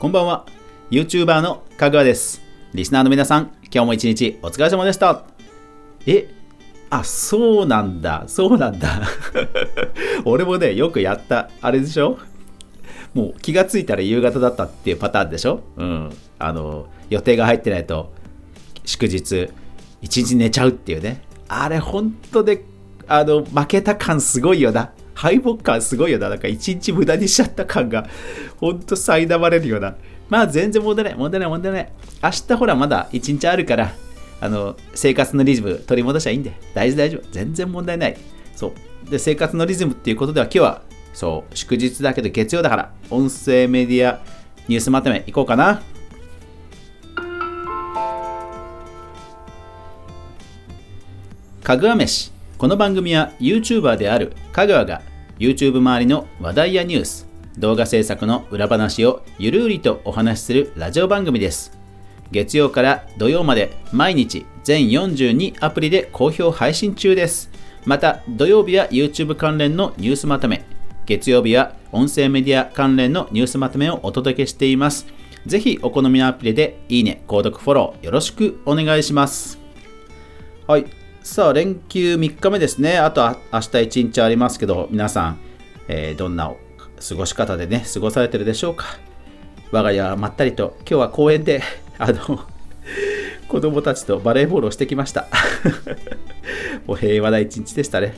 [0.00, 0.46] こんばんは。
[0.90, 2.40] YouTuber のかぐわです。
[2.72, 5.24] リスナーの皆さん、今日も一日お疲れ様でした。
[6.06, 6.26] え
[6.88, 8.24] あ、そうなんだ。
[8.26, 9.02] そうなんだ。
[10.24, 11.50] 俺もね、よくやった。
[11.60, 12.18] あれでしょ？
[13.12, 15.60] もう気がついたら夕方だったっていうパターンでしょ？
[15.76, 16.10] うん。
[16.38, 18.10] あの、予定が入ってないと、
[18.86, 19.50] 祝日、
[20.00, 21.20] 一日寝ちゃうっていうね。
[21.46, 22.64] あれ、本当で、
[23.06, 24.92] あの、負けた感すごいよな。
[25.20, 26.30] 敗北感すごいよな。
[26.30, 28.08] なんか一日無駄にしちゃった感が、
[28.56, 29.94] ほんと苛まれるような。
[30.30, 31.92] まあ全然問題ない、問題ない、問題ない。
[32.22, 33.92] 明日ほらまだ一日あるから、
[34.40, 37.32] あの、生活のリズム取り戻しゃいいんで、大丈夫大丈夫。
[37.32, 38.16] 全然問題ない。
[38.56, 38.72] そ
[39.06, 39.10] う。
[39.10, 44.22] で、生活のリズムっていうことでは今日は、そう、祝日だけど月曜だから、音声メディア
[44.68, 45.82] ニュースまとめいこうかな。
[51.62, 52.32] かぐわ飯。
[52.56, 55.02] この番組は YouTuber であるかぐわが
[55.40, 57.26] YouTube 周りの話題やニュース、
[57.56, 61.72] 動画制作の裏話をゆるりとお話しするラジオ番組です。
[62.30, 67.50] 月曜から土曜まで毎日全42アプリで好評配信中です。
[67.86, 70.62] また土曜日は YouTube 関連のニュースまとめ、
[71.06, 75.06] 月曜日は音声メディア関連のニュースまとめをお届けしています。
[75.46, 79.58] ぜひお好みのアプリでいいね、購読、フォローよろしくお願いします。
[80.66, 80.99] はい。
[81.30, 82.98] さあ、連休3日目ですね。
[82.98, 85.38] あとは明日1日ありますけど、皆さん、
[85.86, 86.52] えーどんな
[87.08, 88.98] 過ごし方でね、過ごされてるでしょうか。
[89.70, 91.62] 我が家はまったりと、今日は公園で、
[91.98, 92.40] あの、
[93.46, 95.28] 子供たちとバレーボールをしてきました。
[96.84, 98.16] もう平和な一日でしたね。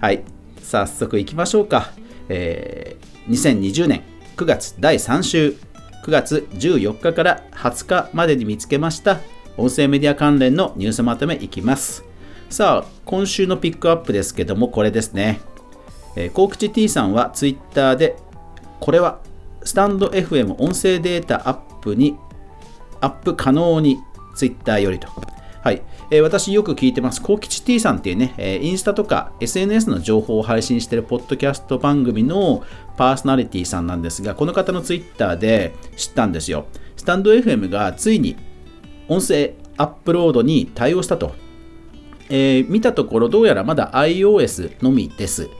[0.00, 0.24] はい。
[0.60, 1.92] 早速行きましょうか。
[2.28, 4.02] えー2020年
[4.36, 5.54] 9月第3週、
[6.04, 9.20] 9月14日から20日までに見つけました
[9.56, 12.09] 音声メディア関連のニュースまとめいきます。
[12.50, 15.40] さあ、今週のピックアップですけども、これですね。
[16.16, 18.16] えー、幸吉 T さんはツイッターで、
[18.80, 19.20] これは
[19.62, 22.16] スタンド FM 音声データアップに
[23.00, 23.98] アップ可能に
[24.34, 25.06] ツイッターよりと。
[25.62, 32.64] はい、えー私よく聞いてます、幸吉 T さんっていうね、えーインスタとか SNS の情報を配信しているポッドキャスト番組の
[32.96, 36.66] パーソナリティさんなんですが、この方のツイッターで知ったんですよ。
[36.96, 38.34] スタンド FM がついに
[39.06, 41.48] 音声アップロードに対応したと。
[42.30, 45.50] えー見たところどうやらまだ iOS のみです。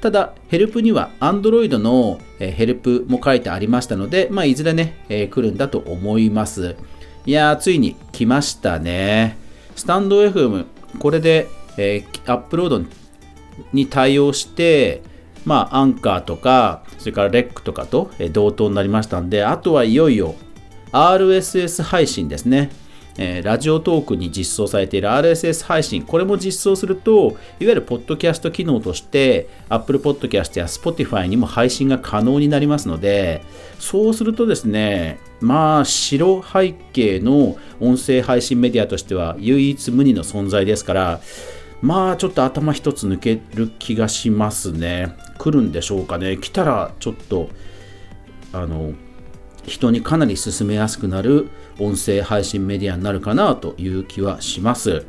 [0.00, 6.76] ただ、ヘルプには Android のヘルプも書いてありましたので、まあ、いずれね、えー来るんだと思います。
[7.24, 9.38] いやー、ついに来ましたね。
[9.74, 10.66] スタンド FM、
[10.98, 12.82] これで、えーアップロード
[13.72, 15.02] に対応して、
[15.44, 20.34] まあ、アンカーとか、それからレックとかと同等になりましたんで、あとはいよいよ
[20.92, 22.70] RSS 配信ですね。
[23.18, 33.42] えーラジオトークに実装されている RSS 配信、これも実装すると、いわゆるポッドキャスト機能として、Apple Podcast や Spotify にも配信が可能になりますので、
[33.78, 41.20] そうするとですね、まあ、白背景の音声配信メディアとしては唯一無二の存在ですから、
[41.82, 45.14] まあ、ちょっと頭一つ抜ける気がしますね。
[45.38, 46.38] 来るんでしょうかね。
[46.38, 47.50] 来たら、ちょっと、
[48.52, 48.94] あの、
[49.66, 55.06] 人にかなり進めやすくなる音声配信メディアになるかなという気はします。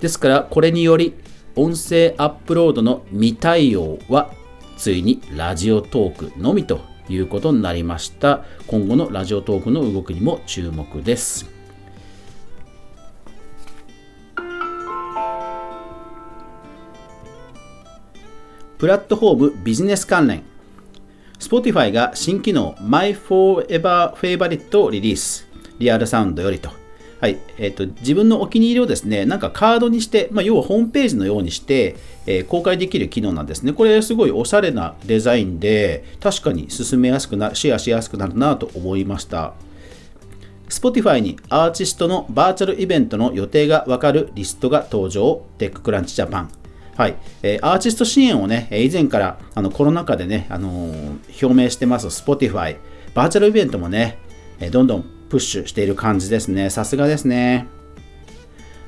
[0.00, 1.14] ですから、これにより、
[1.54, 4.32] 音声アップロードの未対応は、
[4.76, 8.44] ついにラジオトークのみということになりました。
[8.66, 11.48] 今後のラジオトークの動きにも注目です。
[18.78, 20.42] プラットフォームビジネス関連
[21.52, 25.46] Spotify が新機能 My Forever Favorite をリリース。
[25.78, 26.70] リアルサウンドよりと。
[27.20, 27.40] はい。
[27.58, 33.74] えっ、と、自分のお気に入りをですね、なんかカードにして、まあ、要はホームページのようにして、えー公開できる機能なんですね。
[33.74, 39.52] これすごいおしゃれなデザインで、確かに進めやすくな、シェアしやすくなるなと思いました。
[40.70, 46.61] Spotify にアーティストのバーチャルイベントの予定がわかるリストが登場、テッククランチジャパン。
[46.96, 52.76] はいえーアーティスト支援をね、以前からあのコロナ禍でね、あのー表明してます Spotify。
[53.14, 54.18] バーチャルイベントもね、
[54.60, 56.68] えーどんどんプッシュしている感じですね。
[56.68, 57.66] さすがですね。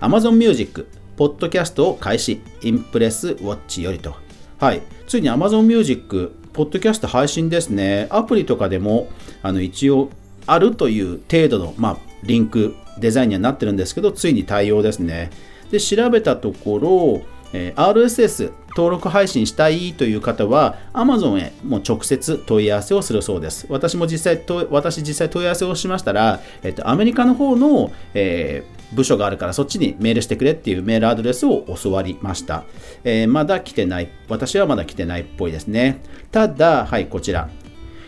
[0.00, 0.86] Amazon Music、
[1.16, 4.14] ポッドキャストを開始、インプレスウォッチよりと。
[4.58, 4.82] はい。
[5.06, 8.06] ついに Amazon Music、ポッドキャスト配信ですね。
[8.10, 9.08] アプリとかでも、
[9.42, 10.10] あの、一応、
[10.46, 15.30] あるという程度の、まあ、リンク、デザインにはなってるんですけど、ついに対応ですね。
[15.70, 17.22] で、調べたところ、
[17.54, 23.66] え RSS 登録配信したいという方は Amazon へもう直接問い合わせをするそうです。
[23.70, 32.62] 私も実際と私実際問い合わせをしましたら、えっと、アメリカの方の、えー部署があるからそっちにメールしてくれっていうメールアドレスを教わりました。
[33.02, 34.08] えーまだ来てない。
[34.28, 36.00] 私はまだ来てないっぽいですね。
[36.30, 37.48] ただ、はい、こちら。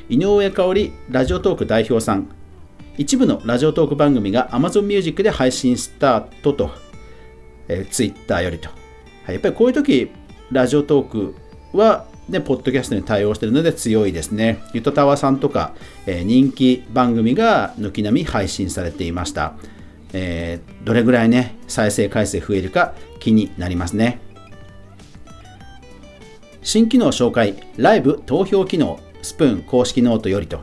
[0.08, 2.28] 井上香織ラジオトーク代表さん
[2.98, 6.70] 一部の Radiotalk番組が Amazon Music で配信スタートと、
[7.68, 8.70] えー、Twitter よりと、
[9.26, 10.10] はい、やっぱりこういう時
[10.52, 11.34] ラジオトーク
[11.72, 14.60] はで、ポッドキャストに対応しているので強いですね。
[14.72, 15.74] ゆとたわさんとか、
[16.06, 19.54] えー、人気番組が軒並み配信されていました。
[20.12, 24.20] えー、どれぐらいね、再生回数増えるか気になりますね。
[26.62, 30.62] 新機能紹介、ライブ投票機能、スプーン公式ノートよりと。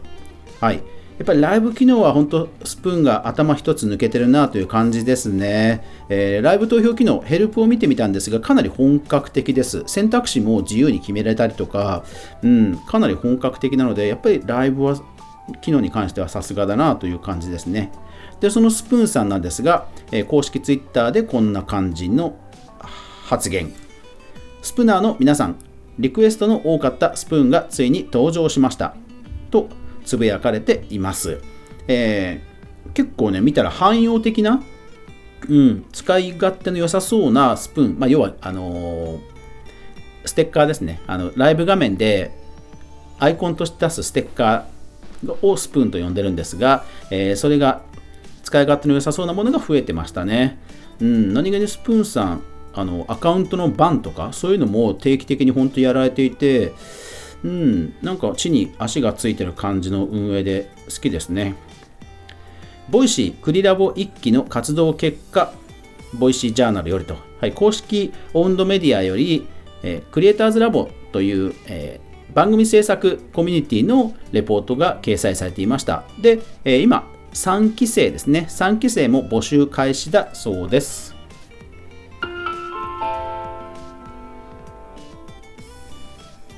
[0.60, 0.82] はい。
[1.20, 9.84] やっぱりライブ機能は本当スプーンが頭一つ抜けてるなという感じですね、えー、ライブ投票機能、ヘルプを見てみたんですが、かなり本格的です。
[9.86, 12.04] 選択肢も自由に決められたりとか、
[12.42, 15.00] うん、かなり本格的なので、やっぱりライブは
[15.62, 17.92] 機能に関してはさすがだなという感じですね。
[18.40, 22.36] で、そのスプーンさんなんですが、えー、公式ツイッターでこんな感じの
[23.26, 23.72] 発言。
[24.62, 25.58] スプナーの皆さん、
[26.00, 28.96] リクエストの多かったスプーンがついに登場しました。
[29.52, 29.70] と
[30.04, 31.40] つぶやかれています。
[31.88, 34.64] えー、結構ね、見たら汎用的な、
[35.50, 39.20] うん、使い勝手の良さそうなスプーン、まあ、要はあのー、
[40.26, 41.32] ステッカーですねあの。
[41.36, 42.32] ライブ画面で
[43.20, 47.82] アイコンとして出すステッカーをスプーンと呼んでるんですが、えー、それが
[48.44, 50.60] 使い勝手の良さそうなものが増えてましたね。
[51.00, 56.74] うん、何気にスプーンさん、あのアカウントのバンとか、そういうのも定期的に本当やられていて、
[57.44, 61.56] うん、なんか地に足がついてる感じの運営で好きですね。
[62.90, 65.54] Voicyクリラボ1期の活動結果、
[66.14, 69.48] Voicyジャーナルよりと、はい、公式オウンドメディアより、
[69.84, 76.04] えー、クリエイターズラボという、えー、番組制作コミュニティのレポートが掲載されていました。
[76.22, 78.48] で、えー、今、3期生ですね。
[78.50, 81.13] 3期生も募集開始だそうです。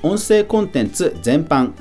[0.02, 1.72] 音声コンテンツ全般。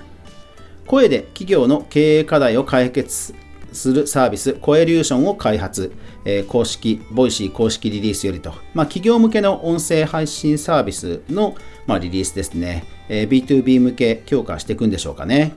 [0.88, 3.33] 声で企業の経営課題を解決
[3.75, 15.56] するサービス、コエリューションを開発、えー、公式、 Voicy公式リリースよりと、まあ、企業向けの音声配信サービスの、まあ、リリースですね、えー、B2B 向け強化していくんでしょうかね。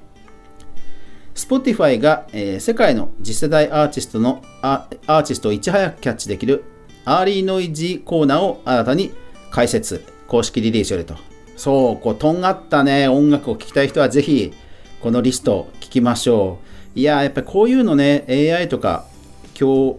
[1.34, 6.64] Spotify が、えー、世界の次世代アーティストのアーティストをいち早くキャッチできる
[7.04, 9.12] Early Noise コーナーを新たに
[9.50, 11.27] 開設、公式リリースよりと。
[11.58, 14.54] そう、こう、とんがったね、音楽を聴きたい人はぜひ、
[15.02, 16.60] このリスト聞きましょ
[16.96, 16.98] う。
[16.98, 19.06] いややっぱりこういうのね、AI とか
[19.54, 19.98] 強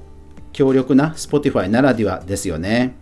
[0.51, 2.95] 強力な Spotify ならではですよね。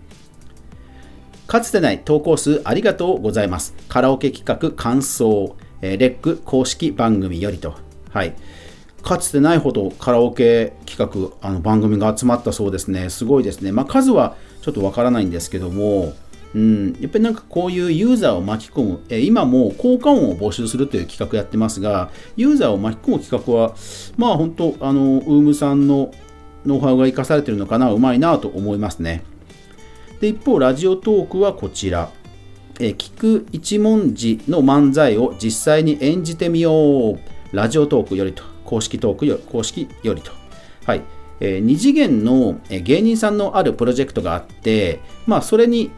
[1.46, 3.76] かつてない投稿数ありがとうございます。
[3.88, 7.76] カラオケ企画感想、えー、レック公式番組よりと。
[8.12, 8.36] はい。
[9.04, 13.10] かつてないほどカラオケ企画、あの番組が集まったそうですね。
[13.10, 13.72] すごいですね。
[13.72, 16.14] まあ、数はちょっとわからないんですけども、
[16.56, 23.76] うん、やっぱりなんかこういうユーザーを巻き込む、え今も効果音を募集するという企画やってますが、ユーザーを巻き込む企画は、
[24.18, 26.12] まあ本当、あの、ウームさんの
[26.66, 29.24] ノウハウが生かされてるのかな、うまいなと思いますね。
[30.20, 32.12] で、一方、ラジオトークはこちら。
[32.80, 37.20] え聞く一文字の漫才を実際に演じてみよう。
[37.52, 40.32] ラジオトークよりと、公式トークより公式よりと。
[40.86, 41.02] はい。
[41.40, 45.92] えー、2次元の芸人さんのあるプロジェクトがあって、まあ、それに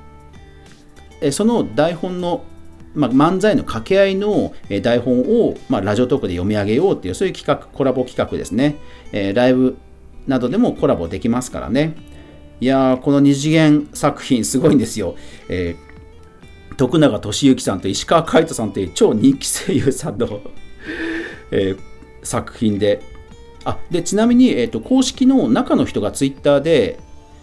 [1.32, 2.44] その台本の、
[2.94, 8.78] まあ、漫才の掛け合いの台本を、まあ、ラジオトークで読み上げようっていうそういう企画コラボ企画ですね、
[9.12, 9.78] え、ライブ
[10.28, 11.96] などでもコラボできますからね。
[12.62, 15.16] いやこの二次元作品すごいんですよ、
[15.48, 20.28] えー、徳永俊之さんと石川海人さんという超人気声優さんの
[21.52, 21.80] えー、
[22.24, 23.02] 作品で。
[23.66, 26.98] あでちなみに、えーと公式の中の人がツイッターで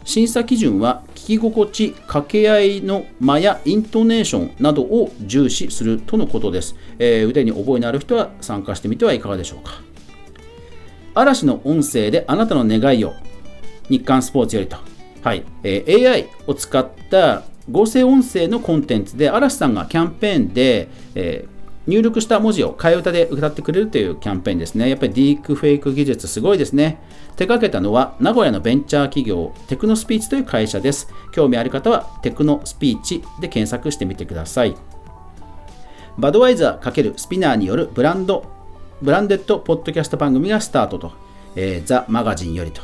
[0.06, 6.76] 審査基準は聞き心地、掛け合いの間やイントネーションなどを重視するとのことです。
[7.00, 9.72] えー、腕に覚えのある人は参加してみてはいかがでしょうか。
[11.12, 13.14] 嵐の音声であなたの願いを
[13.88, 14.76] 日刊スポーツよりと、
[15.22, 21.55] はいえー、AI を使った合成音声のコンテンツで嵐さんがキャンペーンで、えー
[21.86, 24.88] 入力した文字を替え歌で歌ってくれるというキャンペーンですね。
[24.88, 27.00] やっぱりディープフェイク技術すごいですね。
[27.36, 31.08] 手掛けたのは名古屋のベンチャー企業テクノスピーチという会社です。
[31.32, 34.74] 興味ある方はテクノスピーチで検索してみてください。
[36.18, 38.44] バドワイザー×SPINEAR によるブランド、
[39.02, 41.12] ブランデッドポッドキャスト番組がスタートと、
[41.54, 42.80] えー、ザ・マガジンよりと。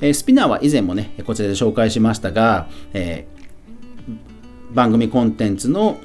[0.00, 5.98] えー、 SPINEARは以前もね、こちらで紹介しましたが、えー、番組コンテンツの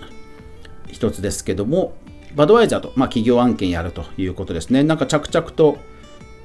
[0.88, 1.94] 一つですけども、
[2.36, 4.83] バドワイザーと、まあ、企業案件やるということですね。
[4.83, 5.77] なんか着々と、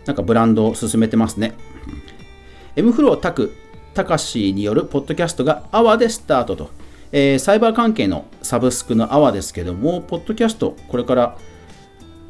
[0.06, 1.54] なんかブランドを進めてますね。
[2.76, 3.54] M フロータク、
[3.94, 6.70] たかしによるポッドキャストがアワでスタートと。
[7.12, 11.38] えー、サイバー関係のサブスクのアワですけども、ポッドキャスト、これから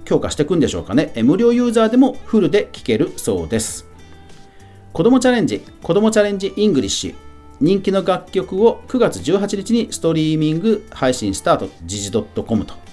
[0.04, 1.12] 強化していくんでしょうかね。
[1.22, 3.88] 無料ユーザーでもフルで聞けるそうです。
[4.92, 7.14] こどもちゃれんじ、こどもちゃれんじ English。
[7.60, 12.12] 人気の楽曲を9月18日にストリーミング配信スタート、時事
[12.46, 12.83] .com と。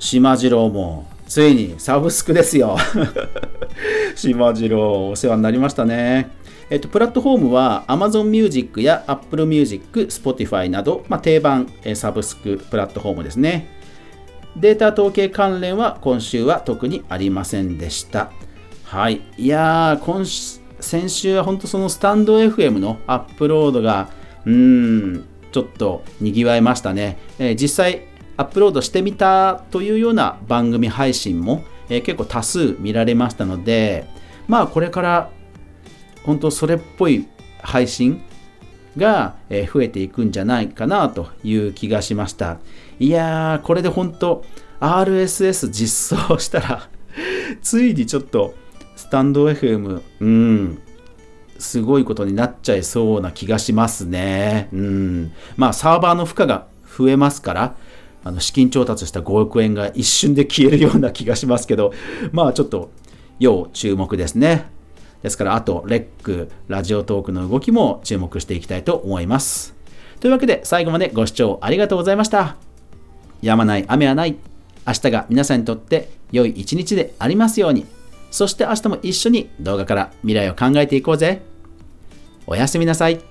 [0.00, 2.76] しまじろうもついにサブスクですよ。
[4.16, 6.30] 島次郎、お世話になりましたね。
[6.70, 13.68] えっと、プラットフォームは Amazon Music や Apple Music、Spotify など、まあ、定番サブスクプラットフォームですね。
[14.56, 18.30] データ統計関連は今週は特にありませんでした。
[18.84, 19.20] はい。
[19.36, 20.24] いやー、今
[20.80, 24.08] 先週は本当そのスタンド FM のアップロードが、
[24.46, 27.18] うーん、ちょっと賑わいましたね。
[27.38, 28.09] えー、実際、
[28.40, 34.06] アップロードしてみたというような番組配信も、えー、結構多数見られましたので、
[34.48, 35.30] まあこれから
[36.24, 37.28] 本当それっぽい
[37.62, 38.22] 配信
[38.96, 42.58] が増えていくんじゃないかなという気がしました。
[42.98, 44.42] いやー、これで本当
[44.80, 46.88] RSS 実装したら
[47.60, 48.54] ついにちょっと
[48.96, 50.78] スタンド FM、うん、
[51.58, 54.70] すごいことになっちゃいそうな気がしますね。
[54.72, 55.32] うん。
[55.58, 56.66] まあ、サーバーの負荷が
[56.96, 57.76] 増えますから、
[58.24, 61.92] あの資金調達した5億円が一瞬で消えるような気がしますけど、
[62.32, 62.90] まあちょっと
[63.38, 64.66] 要注目ですね。
[65.22, 69.74] ですから、あと、レック、ラジオトークの動きも注目していきたいと思います。
[70.18, 72.56] というわけで、最後までご視聴ありがとうございました。
[73.42, 74.36] やまない雨はない。
[74.86, 77.86] 明日が皆さんにとって良い一日でありますように。
[78.30, 81.42] そして明日も一緒に動画から未来を考えていこうぜ。
[82.46, 83.29] おやすみなさい。